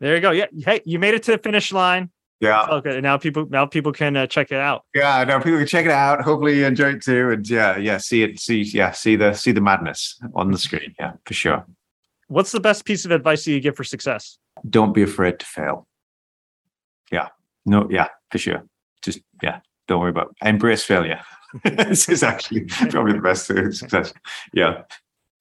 There 0.00 0.14
you 0.14 0.20
go. 0.22 0.30
Yeah. 0.30 0.46
Hey, 0.64 0.80
you 0.86 0.98
made 0.98 1.14
it 1.14 1.22
to 1.24 1.32
the 1.32 1.38
finish 1.38 1.72
line. 1.72 2.10
Yeah. 2.40 2.64
Okay. 2.70 3.02
Now 3.02 3.18
people 3.18 3.46
now 3.50 3.66
people 3.66 3.92
can 3.92 4.16
uh, 4.16 4.26
check 4.26 4.50
it 4.50 4.58
out. 4.58 4.86
Yeah. 4.94 5.24
Now 5.24 5.40
people 5.40 5.58
can 5.58 5.66
check 5.66 5.84
it 5.84 5.90
out. 5.90 6.22
Hopefully 6.22 6.58
you 6.58 6.64
enjoy 6.64 6.94
it 6.94 7.02
too. 7.02 7.30
And 7.30 7.48
yeah, 7.48 7.76
yeah, 7.76 7.98
see 7.98 8.22
it, 8.22 8.40
see, 8.40 8.62
yeah, 8.62 8.92
see 8.92 9.16
the 9.16 9.34
see 9.34 9.52
the 9.52 9.60
madness 9.60 10.18
on 10.34 10.50
the 10.50 10.58
screen. 10.58 10.94
Yeah, 10.98 11.12
for 11.26 11.34
sure. 11.34 11.66
What's 12.28 12.52
the 12.52 12.60
best 12.60 12.86
piece 12.86 13.04
of 13.04 13.10
advice 13.10 13.46
you 13.46 13.60
give 13.60 13.76
for 13.76 13.84
success? 13.84 14.38
Don't 14.68 14.92
be 14.92 15.02
afraid 15.02 15.38
to 15.40 15.46
fail. 15.46 15.86
Yeah. 17.10 17.28
No, 17.66 17.88
yeah, 17.90 18.08
for 18.30 18.38
sure. 18.38 18.64
Just 19.02 19.20
yeah, 19.42 19.60
don't 19.88 20.00
worry 20.00 20.10
about 20.10 20.34
it. 20.40 20.48
embrace 20.48 20.84
failure. 20.84 21.20
this 21.64 22.08
is 22.08 22.22
actually 22.22 22.64
probably 22.90 23.12
the 23.12 23.20
best 23.20 23.46
success. 23.78 24.12
Yeah. 24.52 24.82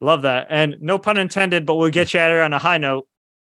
Love 0.01 0.21
that. 0.21 0.47
And 0.49 0.77
no 0.79 0.97
pun 0.97 1.17
intended, 1.17 1.65
but 1.65 1.75
we'll 1.75 1.89
get 1.89 2.13
you 2.13 2.19
out 2.19 2.29
here 2.29 2.41
on 2.41 2.53
a 2.53 2.59
high 2.59 2.77
note. 2.77 3.07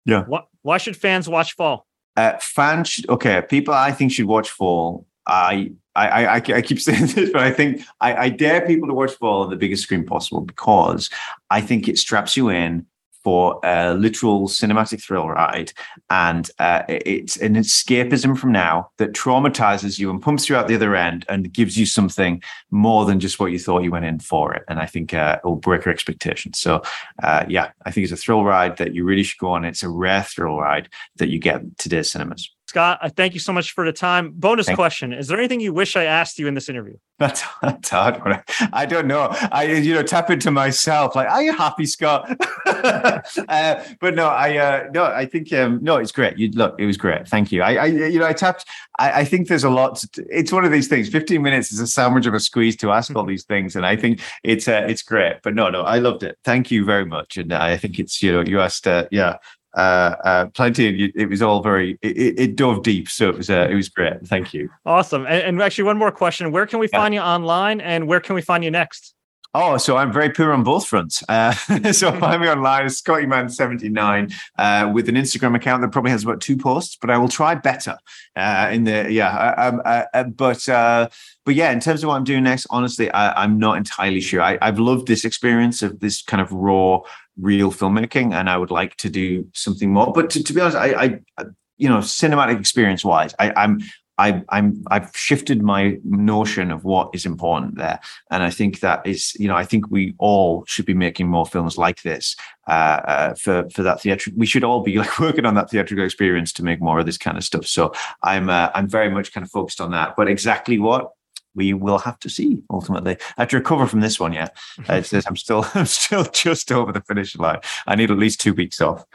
Yeah. 0.05 0.23
Why, 0.25 0.41
why 0.61 0.77
should 0.77 0.95
fans 0.95 1.27
watch 1.27 1.53
Fall? 1.53 1.87
Uh, 2.15 2.37
fans 2.39 2.87
should, 2.89 3.09
okay, 3.09 3.41
people 3.49 3.73
I 3.73 3.91
think 3.91 4.11
should 4.11 4.25
watch 4.25 4.49
Fall. 4.49 5.05
I 5.27 5.71
I, 5.95 6.25
I, 6.25 6.35
I 6.35 6.61
keep 6.61 6.79
saying 6.81 7.07
this, 7.07 7.31
but 7.31 7.41
I 7.41 7.51
think 7.51 7.81
I, 8.01 8.15
I 8.15 8.29
dare 8.29 8.65
people 8.65 8.87
to 8.87 8.93
watch 8.93 9.11
Fall 9.13 9.43
on 9.43 9.49
the 9.49 9.55
biggest 9.55 9.83
screen 9.83 10.05
possible 10.05 10.41
because 10.41 11.09
I 11.49 11.61
think 11.61 11.87
it 11.87 11.97
straps 11.97 12.37
you 12.37 12.49
in 12.49 12.85
for 13.25 13.59
a 13.63 13.95
literal 13.95 14.47
cinematic 14.47 15.03
thrill 15.03 15.27
ride, 15.27 15.73
and 16.11 16.51
uh, 16.59 16.83
it's 16.87 17.37
an 17.37 17.55
escapism 17.55 18.37
from 18.37 18.51
now 18.51 18.91
that 18.99 19.13
traumatizes 19.13 19.97
you 19.97 20.11
and 20.11 20.21
pumps 20.21 20.47
you 20.47 20.55
out 20.55 20.67
the 20.67 20.75
other 20.75 20.95
end 20.95 21.25
and 21.27 21.51
gives 21.51 21.75
you 21.75 21.87
something 21.87 22.41
more 22.69 23.03
than 23.03 23.19
just 23.19 23.39
what 23.39 23.51
you 23.51 23.57
thought 23.57 23.83
you 23.83 23.91
went 23.91 24.05
in 24.05 24.19
for 24.19 24.53
it. 24.53 24.63
And 24.69 24.79
I 24.79 24.85
think 24.85 25.13
uh, 25.13 25.39
it 25.43 25.47
will 25.47 25.55
break 25.55 25.85
your 25.85 25.93
expectations. 25.93 26.59
So, 26.59 26.83
uh, 27.23 27.45
yeah, 27.49 27.71
I 27.85 27.91
think 27.91 28.03
it's 28.03 28.13
a 28.13 28.17
thrill 28.17 28.43
ride 28.43 28.77
that 28.77 28.93
you 28.93 29.03
really 29.03 29.23
should 29.23 29.39
go 29.39 29.49
on. 29.49 29.65
It's 29.65 29.83
a 29.83 29.89
rare 29.89 30.23
thrill 30.23 30.57
ride 30.59 30.87
that 31.17 31.29
you 31.29 31.39
get 31.39 31.77
today's 31.79 32.11
cinemas. 32.11 32.54
Scott, 32.75 32.99
I 33.01 33.07
thank 33.07 33.33
you 33.33 33.39
so 33.39 33.53
much 33.53 33.71
for 33.71 33.85
the 33.85 33.93
time. 33.93 34.33
Bonus 34.35 34.65
Thanks. 34.65 34.75
question: 34.75 35.13
Is 35.13 35.29
there 35.29 35.37
anything 35.37 35.61
you 35.61 35.71
wish 35.71 35.95
I 35.95 36.03
asked 36.03 36.37
you 36.37 36.45
in 36.45 36.55
this 36.55 36.67
interview? 36.67 36.97
That's, 37.19 37.41
that's 37.61 37.89
hard. 37.89 38.21
One. 38.25 38.43
I 38.73 38.85
don't 38.85 39.07
know. 39.07 39.29
I 39.49 39.63
you 39.63 39.93
know 39.93 40.03
tap 40.03 40.29
into 40.29 40.51
myself. 40.51 41.15
Like, 41.15 41.29
are 41.29 41.41
you 41.41 41.55
happy, 41.55 41.85
Scott? 41.85 42.29
uh, 42.65 43.83
but 44.01 44.15
no, 44.15 44.27
I 44.27 44.57
uh, 44.57 44.89
no, 44.93 45.05
I 45.05 45.25
think 45.25 45.53
um, 45.53 45.79
no, 45.81 45.95
it's 45.95 46.11
great. 46.11 46.37
You 46.37 46.51
look, 46.51 46.75
it 46.77 46.85
was 46.85 46.97
great. 46.97 47.25
Thank 47.29 47.53
you. 47.53 47.61
I, 47.61 47.75
I 47.75 47.85
you 47.85 48.19
know, 48.19 48.25
I 48.25 48.33
tapped. 48.33 48.65
I, 48.99 49.21
I 49.21 49.23
think 49.23 49.47
there's 49.47 49.63
a 49.63 49.69
lot. 49.69 49.95
To, 49.95 50.25
it's 50.29 50.51
one 50.51 50.65
of 50.65 50.73
these 50.73 50.89
things. 50.89 51.07
15 51.07 51.41
minutes 51.41 51.71
is 51.71 51.79
a 51.79 51.87
sandwich 51.87 52.25
of 52.25 52.33
a 52.33 52.39
squeeze 52.41 52.75
to 52.77 52.91
ask 52.91 53.15
all 53.15 53.25
these 53.25 53.45
things, 53.45 53.77
and 53.77 53.85
I 53.85 53.95
think 53.95 54.19
it's 54.43 54.67
uh, 54.67 54.85
it's 54.85 55.01
great. 55.01 55.37
But 55.41 55.55
no, 55.55 55.69
no, 55.69 55.83
I 55.83 55.99
loved 55.99 56.23
it. 56.23 56.37
Thank 56.43 56.69
you 56.69 56.83
very 56.83 57.05
much. 57.05 57.37
And 57.37 57.53
I 57.53 57.77
think 57.77 57.97
it's 57.97 58.21
you 58.21 58.33
know 58.33 58.41
you 58.41 58.59
asked 58.59 58.85
uh, 58.85 59.07
yeah 59.09 59.37
uh, 59.75 60.15
uh, 60.23 60.45
plenty. 60.47 61.11
It 61.15 61.29
was 61.29 61.41
all 61.41 61.61
very. 61.61 61.97
It, 62.01 62.39
it 62.39 62.55
dove 62.55 62.83
deep, 62.83 63.09
so 63.09 63.29
it 63.29 63.37
was. 63.37 63.49
Uh, 63.49 63.67
it 63.69 63.75
was 63.75 63.89
great. 63.89 64.25
Thank 64.27 64.53
you. 64.53 64.69
Awesome. 64.85 65.25
And, 65.25 65.41
and 65.43 65.61
actually, 65.61 65.85
one 65.85 65.97
more 65.97 66.11
question: 66.11 66.51
Where 66.51 66.65
can 66.65 66.79
we 66.79 66.87
find 66.87 67.13
yeah. 67.13 67.21
you 67.21 67.25
online, 67.25 67.81
and 67.81 68.07
where 68.07 68.19
can 68.19 68.35
we 68.35 68.41
find 68.41 68.63
you 68.63 68.71
next? 68.71 69.15
Oh, 69.57 69.77
so 69.77 69.95
I'm 69.95 70.11
very 70.11 70.29
poor 70.31 70.51
on 70.51 70.63
both 70.63 70.85
fronts. 70.85 71.23
Uh, 71.29 71.53
so 71.93 72.11
find 72.19 72.41
me 72.41 72.49
online, 72.49 72.87
ScottyMan79, 72.87 74.33
uh, 74.57 74.91
with 74.93 75.07
an 75.07 75.15
Instagram 75.15 75.55
account 75.55 75.81
that 75.81 75.93
probably 75.93 76.11
has 76.11 76.23
about 76.23 76.41
two 76.41 76.57
posts, 76.57 76.97
but 76.99 77.09
I 77.09 77.17
will 77.17 77.29
try 77.29 77.55
better. 77.55 77.97
Uh, 78.35 78.69
in 78.73 78.83
the 78.83 79.09
yeah, 79.09 79.79
um, 80.13 80.33
but 80.35 80.67
uh, 80.67 81.07
but 81.45 81.55
yeah, 81.55 81.71
in 81.71 81.79
terms 81.79 82.03
of 82.03 82.09
what 82.09 82.15
I'm 82.15 82.25
doing 82.25 82.43
next, 82.43 82.67
honestly, 82.69 83.09
I, 83.11 83.45
am 83.45 83.57
not 83.57 83.77
entirely 83.77 84.19
sure. 84.19 84.41
I, 84.41 84.57
I've 84.61 84.77
loved 84.77 85.07
this 85.07 85.23
experience 85.23 85.81
of 85.81 86.01
this 86.01 86.21
kind 86.21 86.41
of 86.41 86.51
raw, 86.51 86.99
real 87.39 87.71
filmmaking, 87.71 88.33
and 88.33 88.49
I 88.49 88.57
would 88.57 88.71
like 88.71 88.95
to 88.97 89.09
do 89.09 89.47
something 89.53 89.91
more. 89.91 90.11
But 90.13 90.29
to, 90.31 90.43
to 90.43 90.53
be 90.53 90.61
honest, 90.61 90.77
I, 90.77 91.19
I 91.37 91.45
you 91.77 91.89
know, 91.89 91.97
cinematic 91.97 92.59
experience 92.59 93.03
wise, 93.03 93.33
I, 93.39 93.51
I'm 93.55 93.81
I, 94.17 94.43
I'm 94.49 94.81
I've 94.89 95.11
shifted 95.13 95.61
my 95.61 95.97
notion 96.05 96.71
of 96.71 96.85
what 96.85 97.09
is 97.13 97.25
important 97.25 97.75
there, 97.75 97.99
and 98.31 98.43
I 98.43 98.49
think 98.49 98.79
that 98.79 99.05
is 99.05 99.35
you 99.35 99.47
know 99.47 99.55
I 99.55 99.65
think 99.65 99.91
we 99.91 100.15
all 100.19 100.63
should 100.67 100.85
be 100.85 100.93
making 100.93 101.27
more 101.27 101.45
films 101.45 101.77
like 101.77 102.01
this 102.01 102.35
uh, 102.67 102.71
uh, 102.71 103.35
for 103.35 103.69
for 103.71 103.83
that 103.83 104.01
theatrical. 104.01 104.39
We 104.39 104.45
should 104.45 104.63
all 104.63 104.81
be 104.81 104.97
like 104.97 105.19
working 105.19 105.45
on 105.45 105.55
that 105.55 105.69
theatrical 105.69 106.05
experience 106.05 106.53
to 106.53 106.63
make 106.63 106.81
more 106.81 106.99
of 106.99 107.05
this 107.05 107.17
kind 107.17 107.37
of 107.37 107.43
stuff. 107.43 107.65
So 107.65 107.93
I'm 108.23 108.49
uh, 108.49 108.69
I'm 108.73 108.87
very 108.87 109.09
much 109.09 109.33
kind 109.33 109.43
of 109.43 109.51
focused 109.51 109.81
on 109.81 109.91
that. 109.91 110.15
But 110.15 110.29
exactly 110.29 110.79
what 110.79 111.11
we 111.55 111.73
will 111.73 111.99
have 111.99 112.19
to 112.19 112.29
see 112.29 112.61
ultimately. 112.69 113.17
I 113.37 113.41
have 113.41 113.49
to 113.49 113.57
recover 113.57 113.87
from 113.87 114.01
this 114.01 114.19
one 114.19 114.33
yet. 114.33 114.55
Uh, 114.89 114.95
it 114.95 115.05
says 115.05 115.25
I'm 115.27 115.35
still 115.35 115.65
I'm 115.73 115.85
still 115.85 116.23
just 116.25 116.71
over 116.71 116.91
the 116.91 117.01
finish 117.01 117.35
line. 117.35 117.59
I 117.87 117.95
need 117.95 118.11
at 118.11 118.17
least 118.17 118.41
two 118.41 118.53
weeks 118.53 118.81
off. 118.81 119.05